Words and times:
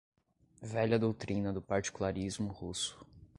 velha 0.63 0.97
doutrina 0.97 1.53
do 1.53 1.61
particularismo 1.61 2.51
russo 2.51 3.05